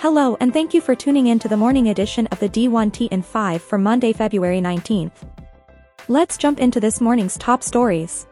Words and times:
Hello 0.00 0.36
and 0.38 0.52
thank 0.52 0.74
you 0.74 0.80
for 0.80 0.94
tuning 0.94 1.26
in 1.26 1.40
to 1.40 1.48
the 1.48 1.56
morning 1.56 1.88
edition 1.88 2.28
of 2.28 2.38
the 2.38 2.48
D1T 2.48 3.08
in 3.08 3.20
5 3.20 3.60
for 3.60 3.78
Monday, 3.78 4.12
February 4.12 4.60
19th. 4.60 5.26
Let's 6.06 6.36
jump 6.38 6.60
into 6.60 6.78
this 6.78 7.00
morning's 7.00 7.36
top 7.36 7.64
stories. 7.64 8.28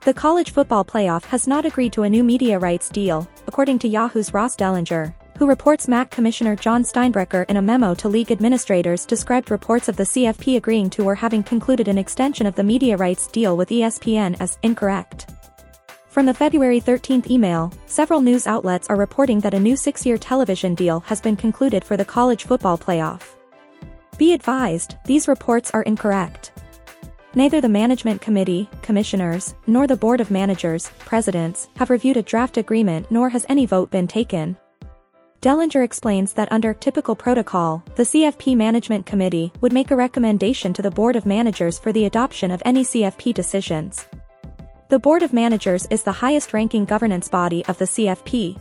The 0.00 0.12
college 0.12 0.50
football 0.50 0.84
playoff 0.84 1.24
has 1.26 1.46
not 1.46 1.64
agreed 1.64 1.92
to 1.92 2.02
a 2.02 2.10
new 2.10 2.24
media 2.24 2.58
rights 2.58 2.88
deal, 2.88 3.28
according 3.46 3.78
to 3.78 3.88
Yahoo's 3.88 4.34
Ross 4.34 4.56
Dellenger, 4.56 5.14
who 5.38 5.46
reports 5.46 5.86
MAC 5.86 6.10
Commissioner 6.10 6.56
Jon 6.56 6.82
Steinbrecher 6.82 7.48
in 7.48 7.58
a 7.58 7.62
memo 7.62 7.94
to 7.94 8.08
league 8.08 8.32
administrators 8.32 9.06
described 9.06 9.52
reports 9.52 9.88
of 9.88 9.96
the 9.96 10.02
CFP 10.02 10.56
agreeing 10.56 10.90
to 10.90 11.04
or 11.04 11.14
having 11.14 11.44
concluded 11.44 11.86
an 11.86 11.96
extension 11.96 12.44
of 12.44 12.56
the 12.56 12.64
media 12.64 12.96
rights 12.96 13.28
deal 13.28 13.56
with 13.56 13.68
ESPN 13.68 14.36
as 14.40 14.58
incorrect. 14.64 15.30
From 16.14 16.26
the 16.26 16.32
February 16.32 16.78
13 16.78 17.24
email, 17.28 17.72
several 17.86 18.20
news 18.20 18.46
outlets 18.46 18.86
are 18.88 18.94
reporting 18.94 19.40
that 19.40 19.52
a 19.52 19.58
new 19.58 19.74
six-year 19.74 20.16
television 20.16 20.76
deal 20.76 21.00
has 21.00 21.20
been 21.20 21.34
concluded 21.34 21.84
for 21.84 21.96
the 21.96 22.04
college 22.04 22.44
football 22.44 22.78
playoff. 22.78 23.34
Be 24.16 24.32
advised, 24.32 24.94
these 25.06 25.26
reports 25.26 25.72
are 25.72 25.82
incorrect. 25.82 26.52
Neither 27.34 27.60
the 27.60 27.68
management 27.68 28.20
committee, 28.20 28.70
commissioners, 28.80 29.56
nor 29.66 29.88
the 29.88 29.96
board 29.96 30.20
of 30.20 30.30
managers, 30.30 30.88
presidents, 31.00 31.66
have 31.74 31.90
reviewed 31.90 32.16
a 32.16 32.22
draft 32.22 32.58
agreement 32.58 33.10
nor 33.10 33.28
has 33.30 33.44
any 33.48 33.66
vote 33.66 33.90
been 33.90 34.06
taken. 34.06 34.56
Dellenger 35.40 35.82
explains 35.82 36.32
that 36.34 36.52
under 36.52 36.72
typical 36.72 37.16
protocol, 37.16 37.82
the 37.96 38.04
CFP 38.04 38.56
Management 38.56 39.04
Committee 39.04 39.52
would 39.60 39.72
make 39.72 39.90
a 39.90 39.96
recommendation 39.96 40.72
to 40.74 40.80
the 40.80 40.92
Board 40.92 41.16
of 41.16 41.26
Managers 41.26 41.76
for 41.76 41.92
the 41.92 42.04
adoption 42.04 42.52
of 42.52 42.62
any 42.64 42.84
CFP 42.84 43.34
decisions. 43.34 44.06
The 44.94 45.00
Board 45.00 45.24
of 45.24 45.32
Managers 45.32 45.86
is 45.86 46.04
the 46.04 46.12
highest-ranking 46.12 46.84
governance 46.84 47.28
body 47.28 47.64
of 47.66 47.76
the 47.78 47.84
CFP. 47.84 48.56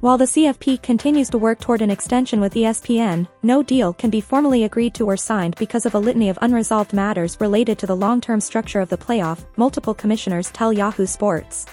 While 0.00 0.18
the 0.18 0.24
CFP 0.24 0.82
continues 0.82 1.30
to 1.30 1.38
work 1.38 1.60
toward 1.60 1.80
an 1.80 1.92
extension 1.92 2.40
with 2.40 2.54
ESPN, 2.54 3.28
no 3.44 3.62
deal 3.62 3.92
can 3.92 4.10
be 4.10 4.20
formally 4.20 4.64
agreed 4.64 4.94
to 4.96 5.06
or 5.06 5.16
signed 5.16 5.54
because 5.56 5.86
of 5.86 5.94
a 5.94 5.98
litany 6.00 6.28
of 6.28 6.40
unresolved 6.42 6.92
matters 6.92 7.40
related 7.40 7.78
to 7.78 7.86
the 7.86 7.94
long-term 7.94 8.40
structure 8.40 8.80
of 8.80 8.88
the 8.88 8.98
playoff, 8.98 9.44
multiple 9.56 9.94
commissioners 9.94 10.50
tell 10.50 10.72
Yahoo 10.72 11.06
Sports. 11.06 11.66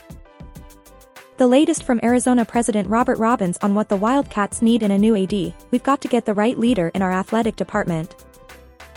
The 1.37 1.47
latest 1.47 1.81
from 1.81 1.99
Arizona 2.03 2.45
President 2.45 2.87
Robert 2.87 3.17
Robbins 3.17 3.57
on 3.63 3.73
what 3.73 3.89
the 3.89 3.97
Wildcats 3.97 4.61
need 4.61 4.83
in 4.83 4.91
a 4.91 4.99
new 4.99 5.15
AD, 5.15 5.55
we've 5.71 5.81
got 5.81 6.01
to 6.01 6.07
get 6.07 6.27
the 6.27 6.35
right 6.35 6.59
leader 6.59 6.91
in 6.93 7.01
our 7.01 7.11
athletic 7.11 7.55
department. 7.55 8.13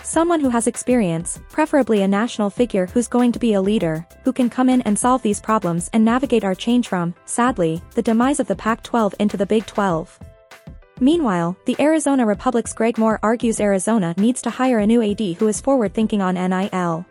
Someone 0.05 0.41
who 0.41 0.51
has 0.51 0.67
experience, 0.67 1.41
preferably 1.49 2.03
a 2.03 2.07
national 2.07 2.51
figure 2.51 2.85
who's 2.85 3.09
going 3.09 3.33
to 3.33 3.39
be 3.39 3.55
a 3.55 3.63
leader, 3.63 4.07
who 4.23 4.35
can 4.35 4.51
come 4.51 4.69
in 4.69 4.83
and 4.83 4.99
solve 4.99 5.23
these 5.23 5.41
problems 5.41 5.89
and 5.95 6.05
navigate 6.05 6.45
our 6.45 6.55
change 6.55 6.89
from, 6.89 7.15
sadly, 7.25 7.83
the 7.95 8.03
demise 8.03 8.39
of 8.39 8.47
the 8.47 8.55
Pac-12 8.55 9.15
into 9.19 9.39
the 9.39 9.47
Big 9.47 9.65
12. 9.65 10.21
Meanwhile, 11.01 11.57
the 11.65 11.75
Arizona 11.81 12.27
Republic's 12.27 12.75
Greg 12.75 12.99
Moore 12.99 13.19
argues 13.23 13.61
Arizona 13.61 14.15
needs 14.19 14.43
to 14.43 14.51
hire 14.51 14.81
a 14.81 14.87
new 14.87 15.03
AD 15.03 15.21
who 15.39 15.49
is 15.49 15.63
forward-thinking 15.63 16.21
on 16.21 16.35
NIL. 16.35 17.07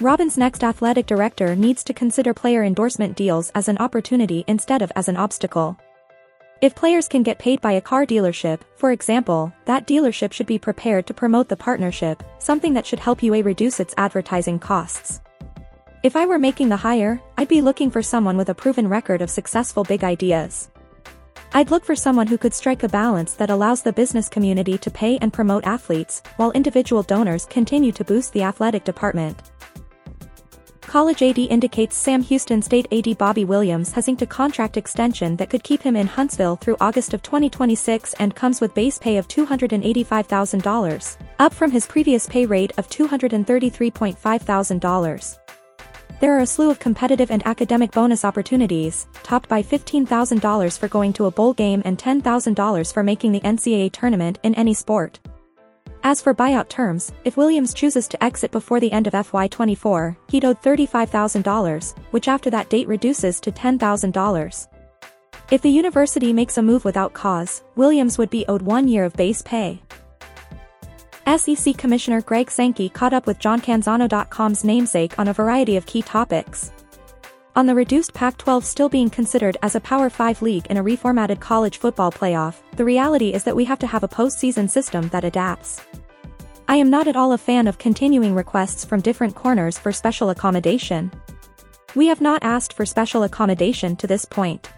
Robbins' 0.00 0.38
next 0.38 0.62
athletic 0.62 1.06
director 1.06 1.56
needs 1.56 1.82
to 1.82 1.92
consider 1.92 2.32
player 2.32 2.62
endorsement 2.62 3.16
deals 3.16 3.50
as 3.56 3.66
an 3.66 3.78
opportunity 3.78 4.44
instead 4.46 4.82
of 4.82 4.92
as 4.94 5.08
an 5.08 5.16
obstacle. 5.16 5.76
If 6.64 6.74
players 6.74 7.08
can 7.08 7.22
get 7.22 7.38
paid 7.38 7.60
by 7.60 7.72
a 7.72 7.80
car 7.82 8.06
dealership, 8.06 8.60
for 8.76 8.90
example, 8.90 9.52
that 9.66 9.86
dealership 9.86 10.32
should 10.32 10.46
be 10.46 10.58
prepared 10.58 11.06
to 11.06 11.12
promote 11.12 11.50
the 11.50 11.58
partnership, 11.58 12.22
something 12.38 12.72
that 12.72 12.86
should 12.86 13.00
help 13.00 13.22
UA 13.22 13.42
reduce 13.42 13.80
its 13.80 13.92
advertising 13.98 14.58
costs. 14.58 15.20
If 16.02 16.16
I 16.16 16.24
were 16.24 16.38
making 16.38 16.70
the 16.70 16.78
hire, 16.78 17.20
I'd 17.36 17.48
be 17.48 17.60
looking 17.60 17.90
for 17.90 18.02
someone 18.02 18.38
with 18.38 18.48
a 18.48 18.54
proven 18.54 18.88
record 18.88 19.20
of 19.20 19.28
successful 19.28 19.84
big 19.84 20.04
ideas. 20.04 20.70
I'd 21.52 21.70
look 21.70 21.84
for 21.84 21.94
someone 21.94 22.28
who 22.28 22.38
could 22.38 22.54
strike 22.54 22.82
a 22.82 22.88
balance 22.88 23.34
that 23.34 23.50
allows 23.50 23.82
the 23.82 23.92
business 23.92 24.30
community 24.30 24.78
to 24.78 24.90
pay 24.90 25.18
and 25.18 25.34
promote 25.34 25.66
athletes, 25.66 26.22
while 26.36 26.52
individual 26.52 27.02
donors 27.02 27.44
continue 27.44 27.92
to 27.92 28.04
boost 28.04 28.32
the 28.32 28.42
athletic 28.42 28.84
department. 28.84 29.38
College 30.94 31.22
AD 31.24 31.38
indicates 31.38 31.96
Sam 31.96 32.22
Houston 32.22 32.62
State 32.62 32.86
AD 32.92 33.18
Bobby 33.18 33.44
Williams 33.44 33.90
has 33.94 34.06
inked 34.06 34.22
a 34.22 34.26
contract 34.26 34.76
extension 34.76 35.34
that 35.34 35.50
could 35.50 35.64
keep 35.64 35.82
him 35.82 35.96
in 35.96 36.06
Huntsville 36.06 36.54
through 36.54 36.76
August 36.80 37.14
of 37.14 37.20
2026 37.20 38.14
and 38.20 38.36
comes 38.36 38.60
with 38.60 38.74
base 38.74 38.96
pay 38.96 39.16
of 39.16 39.26
$285,000, 39.26 41.16
up 41.40 41.52
from 41.52 41.72
his 41.72 41.88
previous 41.88 42.28
pay 42.28 42.46
rate 42.46 42.72
of 42.78 42.88
$233,500. 42.90 45.38
There 46.20 46.36
are 46.36 46.42
a 46.42 46.46
slew 46.46 46.70
of 46.70 46.78
competitive 46.78 47.32
and 47.32 47.44
academic 47.44 47.90
bonus 47.90 48.24
opportunities, 48.24 49.08
topped 49.24 49.48
by 49.48 49.64
$15,000 49.64 50.78
for 50.78 50.86
going 50.86 51.12
to 51.14 51.26
a 51.26 51.32
bowl 51.32 51.54
game 51.54 51.82
and 51.84 51.98
$10,000 51.98 52.94
for 52.94 53.02
making 53.02 53.32
the 53.32 53.40
NCAA 53.40 53.90
tournament 53.90 54.38
in 54.44 54.54
any 54.54 54.74
sport. 54.74 55.18
As 56.06 56.20
for 56.20 56.34
buyout 56.34 56.68
terms, 56.68 57.12
if 57.24 57.38
Williams 57.38 57.72
chooses 57.72 58.06
to 58.08 58.22
exit 58.22 58.50
before 58.50 58.78
the 58.78 58.92
end 58.92 59.06
of 59.06 59.14
FY24, 59.14 60.14
he'd 60.28 60.44
owed 60.44 60.60
$35,000, 60.60 61.96
which 62.10 62.28
after 62.28 62.50
that 62.50 62.68
date 62.68 62.86
reduces 62.86 63.40
to 63.40 63.50
$10,000. 63.50 64.68
If 65.50 65.62
the 65.62 65.70
university 65.70 66.30
makes 66.34 66.58
a 66.58 66.62
move 66.62 66.84
without 66.84 67.14
cause, 67.14 67.64
Williams 67.74 68.18
would 68.18 68.28
be 68.28 68.44
owed 68.48 68.60
one 68.60 68.86
year 68.86 69.04
of 69.04 69.14
base 69.14 69.40
pay. 69.40 69.80
SEC 71.38 71.78
Commissioner 71.78 72.20
Greg 72.20 72.50
Sankey 72.50 72.90
caught 72.90 73.14
up 73.14 73.26
with 73.26 73.38
JohnCanzano.com's 73.38 74.62
namesake 74.62 75.18
on 75.18 75.28
a 75.28 75.32
variety 75.32 75.78
of 75.78 75.86
key 75.86 76.02
topics. 76.02 76.70
On 77.56 77.66
the 77.66 77.74
reduced 77.74 78.12
Pac-12 78.14 78.64
still 78.64 78.88
being 78.88 79.08
considered 79.08 79.56
as 79.62 79.76
a 79.76 79.80
Power 79.80 80.10
5 80.10 80.42
league 80.42 80.66
in 80.70 80.76
a 80.76 80.82
reformatted 80.82 81.38
college 81.38 81.78
football 81.78 82.10
playoff, 82.10 82.56
the 82.74 82.84
reality 82.84 83.32
is 83.32 83.44
that 83.44 83.54
we 83.54 83.64
have 83.64 83.78
to 83.78 83.86
have 83.86 84.02
a 84.02 84.08
postseason 84.08 84.68
system 84.68 85.08
that 85.10 85.22
adapts. 85.22 85.80
I 86.66 86.74
am 86.74 86.90
not 86.90 87.06
at 87.06 87.14
all 87.14 87.30
a 87.30 87.38
fan 87.38 87.68
of 87.68 87.78
continuing 87.78 88.34
requests 88.34 88.84
from 88.84 89.00
different 89.00 89.36
corners 89.36 89.78
for 89.78 89.92
special 89.92 90.30
accommodation. 90.30 91.12
We 91.94 92.08
have 92.08 92.20
not 92.20 92.42
asked 92.42 92.72
for 92.72 92.84
special 92.84 93.22
accommodation 93.22 93.94
to 93.96 94.08
this 94.08 94.24
point. 94.24 94.68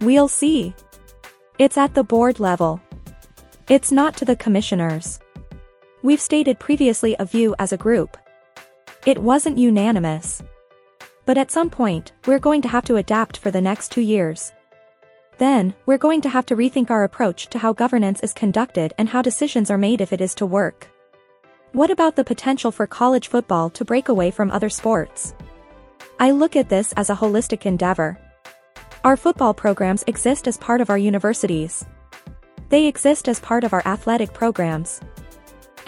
We'll 0.00 0.28
see. 0.28 0.74
It's 1.58 1.76
at 1.76 1.92
the 1.92 2.04
board 2.04 2.40
level. 2.40 2.80
It's 3.68 3.92
not 3.92 4.16
to 4.16 4.24
the 4.24 4.36
commissioners. 4.36 5.20
We've 6.00 6.20
stated 6.20 6.58
previously 6.58 7.14
a 7.18 7.26
view 7.26 7.54
as 7.58 7.74
a 7.74 7.76
group. 7.76 8.16
It 9.04 9.18
wasn't 9.18 9.58
unanimous. 9.58 10.42
But 11.30 11.38
at 11.38 11.52
some 11.52 11.70
point, 11.70 12.10
we're 12.26 12.40
going 12.40 12.60
to 12.62 12.68
have 12.68 12.84
to 12.86 12.96
adapt 12.96 13.36
for 13.36 13.52
the 13.52 13.60
next 13.60 13.92
two 13.92 14.00
years. 14.00 14.52
Then, 15.38 15.74
we're 15.86 15.96
going 15.96 16.20
to 16.22 16.28
have 16.28 16.44
to 16.46 16.56
rethink 16.56 16.90
our 16.90 17.04
approach 17.04 17.46
to 17.50 17.58
how 17.60 17.72
governance 17.72 18.18
is 18.24 18.32
conducted 18.32 18.92
and 18.98 19.08
how 19.08 19.22
decisions 19.22 19.70
are 19.70 19.78
made 19.78 20.00
if 20.00 20.12
it 20.12 20.20
is 20.20 20.34
to 20.34 20.44
work. 20.44 20.88
What 21.70 21.88
about 21.88 22.16
the 22.16 22.24
potential 22.24 22.72
for 22.72 22.84
college 22.88 23.28
football 23.28 23.70
to 23.70 23.84
break 23.84 24.08
away 24.08 24.32
from 24.32 24.50
other 24.50 24.68
sports? 24.68 25.32
I 26.18 26.32
look 26.32 26.56
at 26.56 26.68
this 26.68 26.92
as 26.94 27.10
a 27.10 27.14
holistic 27.14 27.64
endeavor. 27.64 28.18
Our 29.04 29.16
football 29.16 29.54
programs 29.54 30.02
exist 30.08 30.48
as 30.48 30.58
part 30.58 30.80
of 30.80 30.90
our 30.90 30.98
universities. 30.98 31.86
They 32.70 32.86
exist 32.86 33.28
as 33.28 33.38
part 33.38 33.62
of 33.62 33.72
our 33.72 33.86
athletic 33.86 34.34
programs. 34.34 35.00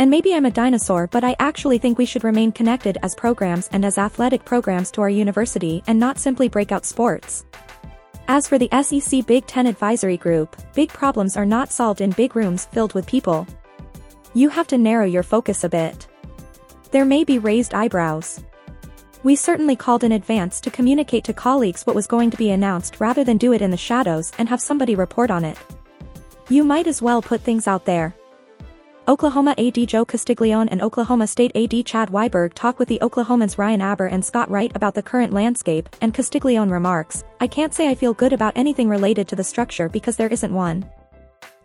And 0.03 0.11
maybe 0.11 0.35
I'm 0.35 0.47
a 0.47 0.51
dinosaur 0.51 1.07
but 1.07 1.23
I 1.23 1.37
actually 1.39 1.79
think 1.79 1.97
we 1.97 2.07
should 2.07 2.25
remain 2.25 2.51
connected 2.51 2.99
as 3.05 3.15
programs 3.15 3.69
and 3.71 3.85
as 3.85 3.99
athletic 3.99 4.45
programs 4.45 4.91
to 4.91 5.01
our 5.01 5.09
university 5.09 5.81
and 5.87 5.97
not 5.97 6.19
simply 6.19 6.49
breakout 6.49 6.85
sports. 6.85 7.45
As 8.27 8.49
for 8.49 8.59
the 8.59 8.69
SEC 8.83 9.25
Big 9.27 9.47
Ten 9.47 9.65
Advisory 9.65 10.17
Group, 10.17 10.57
big 10.75 10.89
problems 10.89 11.37
are 11.37 11.47
not 11.47 11.71
solved 11.71 12.01
in 12.01 12.11
big 12.11 12.35
rooms 12.35 12.67
filled 12.67 12.95
with 12.95 13.07
people. 13.07 13.47
You 14.35 14.49
have 14.49 14.67
to 14.69 14.77
narrow 14.77 15.05
your 15.05 15.23
focus 15.23 15.63
a 15.63 15.69
bit. 15.69 16.09
There 16.91 17.05
may 17.05 17.23
be 17.23 17.39
raised 17.39 17.73
eyebrows. 17.73 18.43
We 19.23 19.37
certainly 19.37 19.77
called 19.77 20.03
in 20.03 20.11
advance 20.11 20.61
to 20.63 20.71
communicate 20.73 21.23
to 21.27 21.33
colleagues 21.33 21.85
what 21.85 21.95
was 21.95 22.09
going 22.09 22.33
to 22.33 22.37
be 22.37 22.51
announced 22.51 22.99
rather 22.99 23.23
than 23.23 23.37
do 23.37 23.53
it 23.53 23.63
in 23.63 23.71
the 23.71 23.77
shadows 23.77 24.33
and 24.37 24.49
have 24.49 24.61
somebody 24.61 24.97
report 24.97 25.31
on 25.31 25.45
it. 25.45 25.59
You 26.49 26.65
might 26.65 26.89
as 26.89 27.01
well 27.01 27.23
put 27.23 27.43
things 27.43 27.69
out 27.69 27.85
there. 27.85 28.17
Oklahoma 29.13 29.55
AD 29.59 29.89
Joe 29.89 30.07
Castiglione 30.07 30.71
and 30.71 30.81
Oklahoma 30.81 31.27
State 31.27 31.55
AD 31.55 31.85
Chad 31.85 32.09
Weiberg 32.09 32.55
talk 32.55 32.79
with 32.79 32.89
the 32.89 32.99
Oklahoman's 33.03 33.59
Ryan 33.59 33.83
Aber 33.83 34.07
and 34.07 34.25
Scott 34.25 34.51
Wright 34.51 34.73
about 34.75 34.95
the 34.95 35.03
current 35.03 35.35
landscape, 35.35 35.87
and 36.01 36.15
Castiglione 36.15 36.71
remarks, 36.71 37.23
I 37.39 37.47
can't 37.47 37.75
say 37.75 37.91
I 37.91 37.95
feel 37.95 38.15
good 38.15 38.33
about 38.33 38.57
anything 38.57 38.89
related 38.89 39.29
to 39.29 39.37
the 39.37 39.45
structure 39.45 39.91
because 39.91 40.17
there 40.17 40.29
isn't 40.29 40.55
one. 40.55 40.87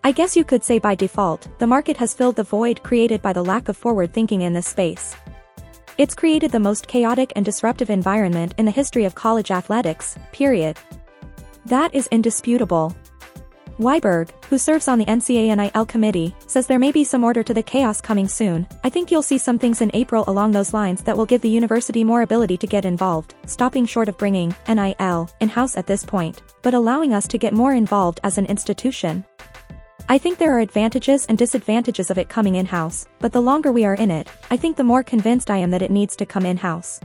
I 0.04 0.12
guess 0.12 0.36
you 0.36 0.44
could 0.44 0.62
say 0.62 0.78
by 0.78 0.94
default, 0.94 1.48
the 1.58 1.68
market 1.68 1.96
has 1.96 2.14
filled 2.14 2.36
the 2.36 2.44
void 2.44 2.84
created 2.84 3.22
by 3.22 3.32
the 3.32 3.46
lack 3.46 3.70
of 3.70 3.78
forward 3.78 4.12
thinking 4.12 4.42
in 4.42 4.52
this 4.52 4.68
space. 4.68 5.16
It's 5.98 6.16
created 6.16 6.52
the 6.52 6.60
most 6.60 6.90
chaotic 6.90 7.32
and 7.38 7.46
disruptive 7.46 7.90
environment 7.90 8.56
in 8.58 8.66
the 8.66 8.72
history 8.72 9.06
of 9.06 9.16
college 9.16 9.52
athletics, 9.52 10.18
period. 10.34 10.78
That 11.66 11.96
is 11.96 12.08
indisputable. 12.08 12.94
Weiberg, 13.80 14.30
who 14.46 14.58
serves 14.58 14.88
on 14.88 14.98
the 14.98 15.06
NCAA 15.06 15.56
NIL 15.56 15.86
committee, 15.86 16.36
says 16.48 16.66
there 16.66 16.80
may 16.80 16.92
be 16.92 17.04
some 17.04 17.24
order 17.24 17.44
to 17.44 17.54
the 17.54 17.62
chaos 17.62 18.02
coming 18.02 18.28
soon. 18.28 18.68
I 18.84 18.90
think 18.90 19.12
you'll 19.12 19.22
see 19.22 19.38
some 19.38 19.60
things 19.60 19.82
in 19.82 19.92
April 19.94 20.24
along 20.28 20.52
those 20.52 20.74
lines 20.74 21.04
that 21.04 21.16
will 21.16 21.28
give 21.28 21.42
the 21.42 21.50
university 21.50 22.04
more 22.04 22.24
ability 22.24 22.58
to 22.58 22.68
get 22.68 22.86
involved, 22.86 23.36
stopping 23.46 23.86
short 23.86 24.10
of 24.10 24.18
bringing 24.18 24.56
NIL 24.68 25.30
in-house 25.42 25.78
at 25.78 25.86
this 25.86 26.04
point, 26.04 26.42
but 26.64 26.74
allowing 26.74 27.14
us 27.14 27.28
to 27.28 27.38
get 27.38 27.54
more 27.54 27.74
involved 27.74 28.20
as 28.24 28.40
an 28.40 28.48
institution. 28.48 29.24
I 30.10 30.18
think 30.18 30.38
there 30.38 30.56
are 30.56 30.62
advantages 30.62 31.26
and 31.28 31.38
disadvantages 31.38 32.10
of 32.10 32.18
it 32.18 32.30
coming 32.30 32.56
in-house, 32.56 33.06
but 33.20 33.32
the 33.32 33.42
longer 33.42 33.72
we 33.72 33.86
are 33.86 33.96
in 33.96 34.10
it, 34.10 34.28
I 34.50 34.58
think 34.58 34.78
the 34.78 34.84
more 34.84 35.04
convinced 35.04 35.52
I 35.52 35.58
am 35.58 35.70
that 35.72 35.82
it 35.84 35.92
needs 35.92 36.16
to 36.16 36.26
come 36.26 36.46
in-house. 36.46 37.00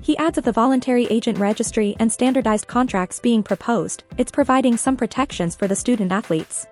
He 0.00 0.16
adds 0.18 0.38
of 0.38 0.44
the 0.44 0.52
voluntary 0.52 1.06
agent 1.06 1.38
registry 1.38 1.96
and 1.98 2.12
standardized 2.12 2.66
contracts 2.66 3.18
being 3.18 3.42
proposed, 3.42 4.04
it's 4.18 4.30
providing 4.30 4.76
some 4.76 4.96
protections 4.96 5.56
for 5.56 5.66
the 5.66 5.76
student 5.76 6.12
athletes. 6.12 6.66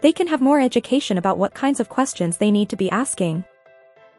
They 0.00 0.12
can 0.12 0.26
have 0.28 0.40
more 0.40 0.60
education 0.60 1.18
about 1.18 1.38
what 1.38 1.54
kinds 1.54 1.80
of 1.80 1.88
questions 1.88 2.36
they 2.36 2.50
need 2.50 2.68
to 2.68 2.76
be 2.76 2.90
asking. 2.90 3.44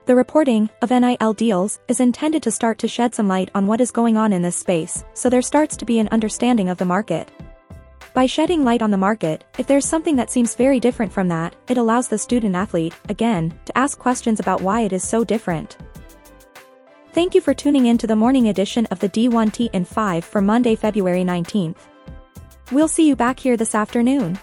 The 0.05 0.15
reporting 0.15 0.69
of 0.81 0.89
NIL 0.89 1.33
deals 1.33 1.79
is 1.87 1.99
intended 1.99 2.41
to 2.43 2.51
start 2.51 2.79
to 2.79 2.87
shed 2.87 3.13
some 3.13 3.27
light 3.27 3.51
on 3.53 3.67
what 3.67 3.79
is 3.79 3.91
going 3.91 4.17
on 4.17 4.33
in 4.33 4.41
this 4.41 4.55
space, 4.55 5.03
so 5.13 5.29
there 5.29 5.41
starts 5.41 5.77
to 5.77 5.85
be 5.85 5.99
an 5.99 6.09
understanding 6.11 6.69
of 6.69 6.77
the 6.77 6.85
market. 6.85 7.29
By 8.15 8.25
shedding 8.25 8.63
light 8.63 8.81
on 8.81 8.89
the 8.89 8.97
market, 8.97 9.43
if 9.59 9.67
there's 9.67 9.85
something 9.85 10.15
that 10.15 10.31
seems 10.31 10.55
very 10.55 10.79
different 10.79 11.13
from 11.13 11.27
that, 11.27 11.55
it 11.67 11.77
allows 11.77 12.07
the 12.07 12.17
student 12.17 12.55
athlete, 12.55 12.95
again, 13.07 13.53
to 13.65 13.77
ask 13.77 13.99
questions 13.99 14.39
about 14.39 14.61
why 14.61 14.81
it 14.81 14.93
is 14.93 15.07
so 15.07 15.23
different. 15.23 15.77
Thank 17.19 17.35
you 17.35 17.41
for 17.41 17.53
tuning 17.53 17.87
in 17.87 17.97
to 17.97 18.07
the 18.07 18.15
morning 18.15 18.47
edition 18.47 18.85
of 18.91 18.99
the 18.99 19.09
D1T 19.09 19.71
in 19.73 19.83
5 19.83 20.23
for 20.23 20.39
Monday, 20.39 20.73
February 20.73 21.25
19th. 21.25 21.75
We'll 22.71 22.87
see 22.87 23.05
you 23.05 23.17
back 23.17 23.37
here 23.37 23.57
this 23.57 23.75
afternoon. 23.75 24.39